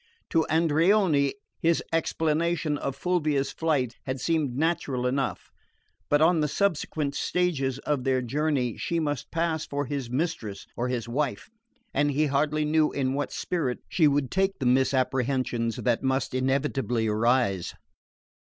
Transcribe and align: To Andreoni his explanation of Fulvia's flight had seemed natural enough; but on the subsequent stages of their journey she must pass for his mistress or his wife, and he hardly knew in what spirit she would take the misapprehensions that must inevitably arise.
To 0.31 0.47
Andreoni 0.49 1.35
his 1.59 1.83
explanation 1.93 2.75
of 2.75 2.95
Fulvia's 2.95 3.51
flight 3.51 3.97
had 4.07 4.19
seemed 4.19 4.57
natural 4.57 5.05
enough; 5.05 5.51
but 6.09 6.23
on 6.23 6.39
the 6.39 6.47
subsequent 6.47 7.13
stages 7.13 7.77
of 7.77 8.03
their 8.03 8.19
journey 8.23 8.77
she 8.77 8.99
must 8.99 9.29
pass 9.29 9.67
for 9.67 9.85
his 9.85 10.09
mistress 10.09 10.65
or 10.75 10.87
his 10.87 11.07
wife, 11.07 11.51
and 11.93 12.09
he 12.09 12.25
hardly 12.25 12.65
knew 12.65 12.91
in 12.91 13.13
what 13.13 13.31
spirit 13.31 13.77
she 13.89 14.07
would 14.07 14.31
take 14.31 14.57
the 14.57 14.65
misapprehensions 14.65 15.75
that 15.75 16.01
must 16.01 16.33
inevitably 16.33 17.05
arise. 17.05 17.75